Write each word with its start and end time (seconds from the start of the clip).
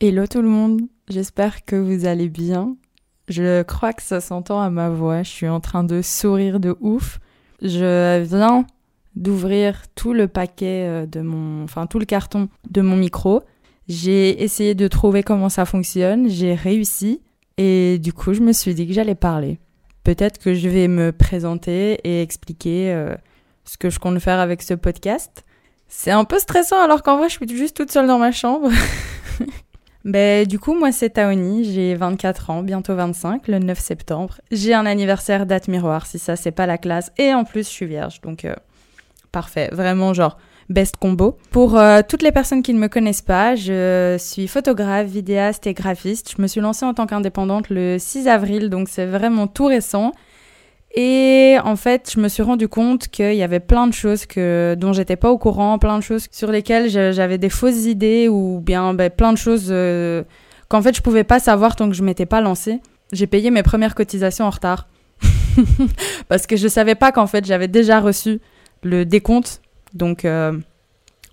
Hello 0.00 0.28
tout 0.28 0.42
le 0.42 0.48
monde, 0.48 0.82
j'espère 1.08 1.64
que 1.64 1.74
vous 1.74 2.06
allez 2.06 2.28
bien. 2.28 2.76
Je 3.26 3.64
crois 3.64 3.92
que 3.92 4.02
ça 4.04 4.20
s'entend 4.20 4.60
à 4.60 4.70
ma 4.70 4.90
voix, 4.90 5.24
je 5.24 5.28
suis 5.28 5.48
en 5.48 5.58
train 5.58 5.82
de 5.82 6.02
sourire 6.02 6.60
de 6.60 6.76
ouf. 6.78 7.18
Je 7.62 8.22
viens 8.22 8.64
d'ouvrir 9.16 9.82
tout 9.96 10.12
le 10.12 10.28
paquet 10.28 10.84
euh, 10.86 11.04
de 11.04 11.20
mon, 11.20 11.64
enfin 11.64 11.88
tout 11.88 11.98
le 11.98 12.04
carton 12.04 12.48
de 12.70 12.80
mon 12.80 12.94
micro. 12.94 13.42
J'ai 13.88 14.40
essayé 14.40 14.76
de 14.76 14.86
trouver 14.86 15.24
comment 15.24 15.48
ça 15.48 15.64
fonctionne, 15.64 16.28
j'ai 16.28 16.54
réussi 16.54 17.20
et 17.56 17.98
du 17.98 18.12
coup 18.12 18.34
je 18.34 18.40
me 18.40 18.52
suis 18.52 18.74
dit 18.74 18.86
que 18.86 18.92
j'allais 18.92 19.16
parler. 19.16 19.58
Peut-être 20.04 20.38
que 20.38 20.54
je 20.54 20.68
vais 20.68 20.86
me 20.86 21.10
présenter 21.10 21.98
et 22.04 22.22
expliquer 22.22 22.92
euh, 22.92 23.16
ce 23.64 23.76
que 23.76 23.90
je 23.90 23.98
compte 23.98 24.20
faire 24.20 24.38
avec 24.38 24.62
ce 24.62 24.74
podcast. 24.74 25.44
C'est 25.88 26.12
un 26.12 26.24
peu 26.24 26.38
stressant 26.38 26.80
alors 26.80 27.02
qu'en 27.02 27.18
vrai 27.18 27.28
je 27.28 27.34
suis 27.34 27.48
juste 27.48 27.76
toute 27.76 27.90
seule 27.90 28.06
dans 28.06 28.20
ma 28.20 28.30
chambre. 28.30 28.70
Ben, 30.04 30.46
du 30.46 30.58
coup, 30.58 30.74
moi, 30.74 30.92
c'est 30.92 31.10
Taoni, 31.10 31.64
j'ai 31.64 31.94
24 31.94 32.50
ans, 32.50 32.62
bientôt 32.62 32.94
25, 32.94 33.48
le 33.48 33.58
9 33.58 33.78
septembre. 33.78 34.40
J'ai 34.50 34.72
un 34.74 34.86
anniversaire 34.86 35.44
date 35.44 35.68
miroir, 35.68 36.06
si 36.06 36.18
ça, 36.18 36.36
c'est 36.36 36.52
pas 36.52 36.66
la 36.66 36.78
classe. 36.78 37.12
Et 37.18 37.34
en 37.34 37.44
plus, 37.44 37.64
je 37.64 37.72
suis 37.72 37.86
vierge, 37.86 38.20
donc 38.20 38.44
euh, 38.44 38.54
parfait. 39.32 39.68
Vraiment, 39.72 40.14
genre, 40.14 40.38
best 40.68 40.96
combo. 40.96 41.36
Pour 41.50 41.76
euh, 41.76 42.02
toutes 42.06 42.22
les 42.22 42.32
personnes 42.32 42.62
qui 42.62 42.74
ne 42.74 42.78
me 42.78 42.88
connaissent 42.88 43.22
pas, 43.22 43.56
je 43.56 44.16
suis 44.18 44.46
photographe, 44.48 45.06
vidéaste 45.06 45.66
et 45.66 45.74
graphiste. 45.74 46.32
Je 46.36 46.40
me 46.42 46.46
suis 46.46 46.60
lancée 46.60 46.84
en 46.84 46.94
tant 46.94 47.06
qu'indépendante 47.06 47.68
le 47.70 47.98
6 47.98 48.28
avril, 48.28 48.70
donc 48.70 48.88
c'est 48.88 49.06
vraiment 49.06 49.46
tout 49.46 49.66
récent. 49.66 50.12
Et 50.94 51.56
en 51.62 51.76
fait, 51.76 52.10
je 52.14 52.20
me 52.20 52.28
suis 52.28 52.42
rendu 52.42 52.66
compte 52.66 53.08
qu'il 53.08 53.34
y 53.34 53.42
avait 53.42 53.60
plein 53.60 53.86
de 53.86 53.92
choses 53.92 54.24
que, 54.26 54.74
dont 54.78 54.92
j'étais 54.92 55.16
pas 55.16 55.30
au 55.30 55.38
courant, 55.38 55.78
plein 55.78 55.98
de 55.98 56.02
choses 56.02 56.26
sur 56.30 56.50
lesquelles 56.50 56.88
j'avais 56.88 57.38
des 57.38 57.50
fausses 57.50 57.84
idées 57.84 58.28
ou 58.28 58.60
bien 58.60 58.94
ben, 58.94 59.10
plein 59.10 59.32
de 59.32 59.38
choses 59.38 59.68
euh, 59.70 60.22
qu'en 60.68 60.80
fait 60.80 60.96
je 60.96 61.02
pouvais 61.02 61.24
pas 61.24 61.40
savoir 61.40 61.76
tant 61.76 61.88
que 61.88 61.94
je 61.94 62.02
m'étais 62.02 62.26
pas 62.26 62.40
lancée. 62.40 62.80
J'ai 63.12 63.26
payé 63.26 63.50
mes 63.50 63.62
premières 63.62 63.94
cotisations 63.94 64.46
en 64.46 64.50
retard 64.50 64.88
parce 66.28 66.46
que 66.46 66.56
je 66.56 66.68
savais 66.68 66.94
pas 66.94 67.12
qu'en 67.12 67.26
fait 67.26 67.44
j'avais 67.44 67.68
déjà 67.68 68.00
reçu 68.00 68.40
le 68.82 69.04
décompte. 69.04 69.60
Donc 69.92 70.24
euh, 70.24 70.58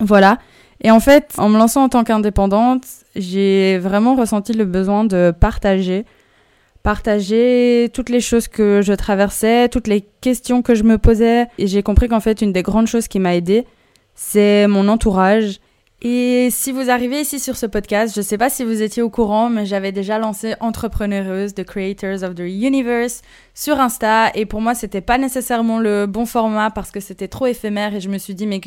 voilà. 0.00 0.38
Et 0.80 0.90
en 0.90 1.00
fait, 1.00 1.32
en 1.38 1.48
me 1.48 1.56
lançant 1.56 1.84
en 1.84 1.88
tant 1.88 2.02
qu'indépendante, 2.02 2.84
j'ai 3.14 3.78
vraiment 3.78 4.16
ressenti 4.16 4.52
le 4.52 4.64
besoin 4.64 5.04
de 5.04 5.32
partager 5.38 6.04
partager 6.84 7.90
toutes 7.94 8.10
les 8.10 8.20
choses 8.20 8.46
que 8.46 8.80
je 8.82 8.92
traversais, 8.92 9.68
toutes 9.70 9.88
les 9.88 10.02
questions 10.20 10.62
que 10.62 10.76
je 10.76 10.84
me 10.84 10.98
posais. 10.98 11.46
Et 11.58 11.66
j'ai 11.66 11.82
compris 11.82 12.06
qu'en 12.08 12.20
fait, 12.20 12.42
une 12.42 12.52
des 12.52 12.62
grandes 12.62 12.86
choses 12.86 13.08
qui 13.08 13.18
m'a 13.18 13.34
aidé, 13.34 13.64
c'est 14.14 14.68
mon 14.68 14.86
entourage. 14.86 15.60
Et 16.02 16.48
si 16.50 16.70
vous 16.70 16.90
arrivez 16.90 17.22
ici 17.22 17.40
sur 17.40 17.56
ce 17.56 17.64
podcast, 17.64 18.14
je 18.14 18.20
ne 18.20 18.24
sais 18.24 18.36
pas 18.36 18.50
si 18.50 18.62
vous 18.62 18.82
étiez 18.82 19.00
au 19.00 19.08
courant, 19.08 19.48
mais 19.48 19.64
j'avais 19.64 19.92
déjà 19.92 20.18
lancé 20.18 20.54
Entrepreneureuse, 20.60 21.54
The 21.54 21.64
Creators 21.64 22.22
of 22.22 22.34
the 22.34 22.40
Universe, 22.40 23.22
sur 23.54 23.80
Insta. 23.80 24.30
Et 24.34 24.44
pour 24.44 24.60
moi, 24.60 24.74
c'était 24.74 25.00
pas 25.00 25.16
nécessairement 25.16 25.78
le 25.78 26.04
bon 26.04 26.26
format 26.26 26.70
parce 26.70 26.90
que 26.90 27.00
c'était 27.00 27.28
trop 27.28 27.46
éphémère. 27.46 27.94
Et 27.94 28.00
je 28.00 28.10
me 28.10 28.18
suis 28.18 28.34
dit, 28.34 28.46
mais 28.46 28.60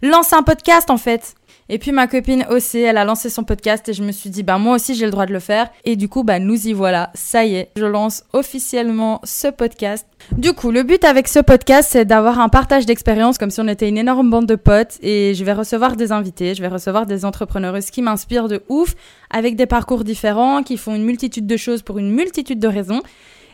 lance 0.00 0.32
un 0.32 0.44
podcast 0.44 0.90
en 0.90 0.96
fait. 0.96 1.34
Et 1.68 1.78
puis 1.78 1.92
ma 1.92 2.06
copine 2.06 2.46
aussi, 2.50 2.78
elle 2.78 2.96
a 2.96 3.04
lancé 3.04 3.30
son 3.30 3.44
podcast 3.44 3.88
et 3.88 3.92
je 3.92 4.02
me 4.02 4.12
suis 4.12 4.30
dit, 4.30 4.42
bah 4.42 4.58
moi 4.58 4.76
aussi 4.76 4.94
j'ai 4.94 5.04
le 5.04 5.10
droit 5.10 5.26
de 5.26 5.32
le 5.32 5.40
faire. 5.40 5.70
Et 5.84 5.96
du 5.96 6.08
coup, 6.08 6.24
bah 6.24 6.38
nous 6.38 6.66
y 6.66 6.72
voilà. 6.72 7.10
Ça 7.14 7.44
y 7.44 7.56
est, 7.56 7.70
je 7.76 7.84
lance 7.84 8.24
officiellement 8.32 9.20
ce 9.24 9.48
podcast. 9.48 10.06
Du 10.36 10.52
coup, 10.52 10.70
le 10.70 10.82
but 10.82 11.04
avec 11.04 11.28
ce 11.28 11.38
podcast, 11.38 11.90
c'est 11.92 12.04
d'avoir 12.04 12.40
un 12.40 12.48
partage 12.48 12.86
d'expérience 12.86 13.38
comme 13.38 13.50
si 13.50 13.60
on 13.60 13.68
était 13.68 13.88
une 13.88 13.98
énorme 13.98 14.30
bande 14.30 14.46
de 14.46 14.56
potes 14.56 14.98
et 15.02 15.34
je 15.34 15.44
vais 15.44 15.52
recevoir 15.52 15.96
des 15.96 16.12
invités, 16.12 16.54
je 16.54 16.62
vais 16.62 16.68
recevoir 16.68 17.06
des 17.06 17.24
entrepreneureuses 17.24 17.90
qui 17.90 18.02
m'inspirent 18.02 18.48
de 18.48 18.62
ouf 18.68 18.94
avec 19.30 19.56
des 19.56 19.66
parcours 19.66 20.04
différents, 20.04 20.62
qui 20.62 20.76
font 20.76 20.94
une 20.94 21.04
multitude 21.04 21.46
de 21.46 21.56
choses 21.56 21.82
pour 21.82 21.98
une 21.98 22.10
multitude 22.10 22.58
de 22.58 22.68
raisons. 22.68 23.02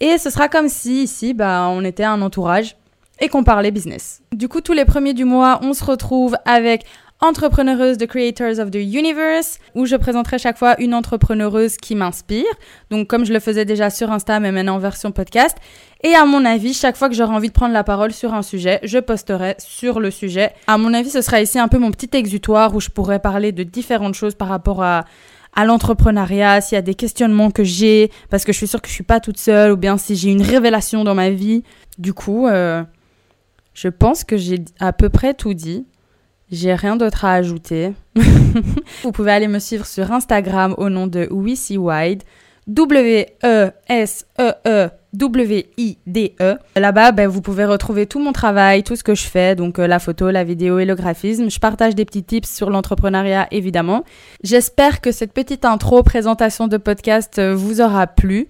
Et 0.00 0.18
ce 0.18 0.30
sera 0.30 0.48
comme 0.48 0.68
si 0.68 1.02
ici, 1.02 1.34
bah, 1.34 1.68
on 1.70 1.84
était 1.84 2.04
un 2.04 2.22
entourage 2.22 2.76
et 3.20 3.28
qu'on 3.28 3.42
parlait 3.42 3.70
business. 3.70 4.22
Du 4.32 4.48
coup, 4.48 4.60
tous 4.60 4.72
les 4.72 4.84
premiers 4.84 5.14
du 5.14 5.24
mois, 5.24 5.58
on 5.62 5.72
se 5.72 5.84
retrouve 5.84 6.36
avec 6.44 6.84
entrepreneureuse 7.20 7.98
de 7.98 8.06
Creators 8.06 8.58
of 8.60 8.70
the 8.70 8.76
Universe, 8.76 9.58
où 9.74 9.86
je 9.86 9.96
présenterai 9.96 10.38
chaque 10.38 10.56
fois 10.56 10.80
une 10.80 10.94
entrepreneureuse 10.94 11.76
qui 11.76 11.94
m'inspire. 11.94 12.44
Donc, 12.90 13.08
comme 13.08 13.24
je 13.24 13.32
le 13.32 13.40
faisais 13.40 13.64
déjà 13.64 13.90
sur 13.90 14.12
Insta, 14.12 14.38
mais 14.40 14.52
maintenant 14.52 14.76
en 14.76 14.78
version 14.78 15.10
podcast. 15.10 15.56
Et 16.04 16.14
à 16.14 16.24
mon 16.24 16.44
avis, 16.44 16.74
chaque 16.74 16.96
fois 16.96 17.08
que 17.08 17.14
j'aurai 17.14 17.34
envie 17.34 17.48
de 17.48 17.52
prendre 17.52 17.72
la 17.74 17.82
parole 17.82 18.12
sur 18.12 18.34
un 18.34 18.42
sujet, 18.42 18.78
je 18.84 18.98
posterai 18.98 19.56
sur 19.58 19.98
le 19.98 20.12
sujet. 20.12 20.52
À 20.68 20.78
mon 20.78 20.94
avis, 20.94 21.10
ce 21.10 21.20
sera 21.20 21.40
ici 21.40 21.58
un 21.58 21.66
peu 21.66 21.78
mon 21.78 21.90
petit 21.90 22.16
exutoire 22.16 22.74
où 22.74 22.80
je 22.80 22.90
pourrais 22.90 23.18
parler 23.18 23.50
de 23.50 23.64
différentes 23.64 24.14
choses 24.14 24.36
par 24.36 24.48
rapport 24.48 24.82
à 24.82 25.04
l'entrepreneuriat, 25.56 26.60
s'il 26.60 26.76
y 26.76 26.78
a 26.78 26.82
des 26.82 26.94
questionnements 26.94 27.50
que 27.50 27.64
j'ai, 27.64 28.12
parce 28.30 28.44
que 28.44 28.52
je 28.52 28.58
suis 28.58 28.68
sûre 28.68 28.80
que 28.80 28.88
je 28.88 28.92
suis 28.92 29.02
pas 29.02 29.18
toute 29.18 29.38
seule, 29.38 29.72
ou 29.72 29.76
bien 29.76 29.98
si 29.98 30.14
j'ai 30.14 30.30
une 30.30 30.42
révélation 30.42 31.02
dans 31.02 31.16
ma 31.16 31.30
vie. 31.30 31.64
Du 31.98 32.12
coup, 32.14 32.46
euh, 32.46 32.84
je 33.74 33.88
pense 33.88 34.22
que 34.22 34.36
j'ai 34.36 34.64
à 34.78 34.92
peu 34.92 35.08
près 35.08 35.34
tout 35.34 35.54
dit. 35.54 35.84
J'ai 36.50 36.74
rien 36.74 36.96
d'autre 36.96 37.24
à 37.24 37.34
ajouter. 37.34 37.92
Vous 39.02 39.12
pouvez 39.12 39.32
aller 39.32 39.48
me 39.48 39.58
suivre 39.58 39.86
sur 39.86 40.12
Instagram 40.12 40.74
au 40.78 40.88
nom 40.88 41.06
de 41.06 41.28
Wide. 41.30 42.22
W-E-S-E-E. 42.68 43.70
W-I-D-E. 45.14 46.58
Là-bas, 46.76 47.12
ben, 47.12 47.28
vous 47.28 47.40
pouvez 47.40 47.64
retrouver 47.64 48.06
tout 48.06 48.18
mon 48.18 48.32
travail, 48.32 48.82
tout 48.82 48.94
ce 48.94 49.02
que 49.02 49.14
je 49.14 49.24
fais, 49.24 49.54
donc 49.54 49.78
euh, 49.78 49.86
la 49.86 49.98
photo, 49.98 50.30
la 50.30 50.44
vidéo 50.44 50.78
et 50.78 50.84
le 50.84 50.94
graphisme. 50.94 51.48
Je 51.48 51.58
partage 51.58 51.94
des 51.94 52.04
petits 52.04 52.24
tips 52.24 52.54
sur 52.54 52.68
l'entrepreneuriat, 52.68 53.48
évidemment. 53.50 54.04
J'espère 54.44 55.00
que 55.00 55.10
cette 55.10 55.32
petite 55.32 55.64
intro, 55.64 56.02
présentation 56.02 56.68
de 56.68 56.76
podcast 56.76 57.38
euh, 57.38 57.54
vous 57.54 57.80
aura 57.80 58.06
plu. 58.06 58.48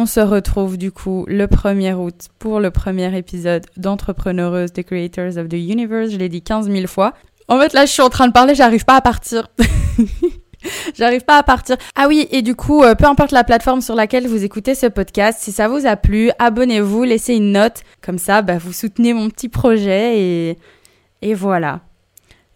On 0.00 0.06
se 0.06 0.20
retrouve 0.20 0.78
du 0.78 0.92
coup 0.92 1.24
le 1.26 1.48
1er 1.48 1.94
août 1.94 2.28
pour 2.38 2.60
le 2.60 2.70
premier 2.70 3.18
épisode 3.18 3.66
d'Entrepreneureuse 3.76 4.72
The 4.72 4.84
Creators 4.84 5.38
of 5.38 5.48
the 5.48 5.54
Universe. 5.54 6.12
Je 6.12 6.18
l'ai 6.18 6.28
dit 6.28 6.40
15 6.40 6.70
000 6.70 6.86
fois. 6.86 7.14
En 7.48 7.58
fait, 7.58 7.72
là, 7.72 7.84
je 7.84 7.90
suis 7.90 8.02
en 8.02 8.08
train 8.08 8.28
de 8.28 8.32
parler, 8.32 8.54
j'arrive 8.54 8.84
pas 8.84 8.94
à 8.94 9.00
partir. 9.00 9.48
J'arrive 10.96 11.24
pas 11.24 11.38
à 11.38 11.42
partir. 11.42 11.76
Ah 11.96 12.06
oui, 12.06 12.28
et 12.30 12.42
du 12.42 12.54
coup, 12.54 12.84
euh, 12.84 12.94
peu 12.94 13.06
importe 13.06 13.32
la 13.32 13.42
plateforme 13.42 13.80
sur 13.80 13.96
laquelle 13.96 14.28
vous 14.28 14.44
écoutez 14.44 14.76
ce 14.76 14.86
podcast, 14.86 15.40
si 15.42 15.50
ça 15.50 15.66
vous 15.66 15.84
a 15.84 15.96
plu, 15.96 16.30
abonnez-vous, 16.38 17.02
laissez 17.02 17.34
une 17.34 17.50
note. 17.50 17.82
Comme 18.00 18.18
ça, 18.18 18.42
bah, 18.42 18.58
vous 18.58 18.72
soutenez 18.72 19.12
mon 19.12 19.28
petit 19.30 19.48
projet 19.48 20.20
et, 20.20 20.58
et 21.22 21.34
voilà. 21.34 21.80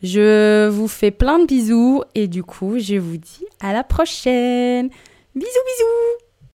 Je 0.01 0.69
vous 0.69 0.87
fais 0.87 1.11
plein 1.11 1.41
de 1.41 1.47
bisous 1.47 2.05
et 2.15 2.29
du 2.29 2.45
coup, 2.45 2.79
je 2.79 2.97
vous 2.97 3.17
dis 3.17 3.47
à 3.61 3.73
la 3.73 3.83
prochaine. 3.83 4.91
Bisous, 5.35 5.47
bisous 5.67 6.32